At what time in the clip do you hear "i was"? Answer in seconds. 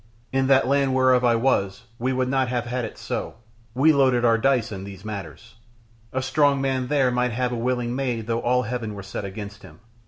1.23-1.83